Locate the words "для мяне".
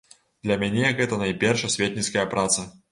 0.47-0.89